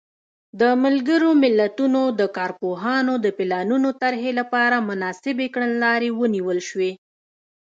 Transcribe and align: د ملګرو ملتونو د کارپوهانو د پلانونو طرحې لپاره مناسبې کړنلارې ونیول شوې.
د 0.59 0.61
ملګرو 0.83 1.29
ملتونو 1.43 2.01
د 2.19 2.21
کارپوهانو 2.37 3.13
د 3.25 3.27
پلانونو 3.37 3.89
طرحې 4.01 4.31
لپاره 4.39 4.85
مناسبې 4.89 5.47
کړنلارې 5.53 6.09
ونیول 6.19 6.59
شوې. 6.69 6.91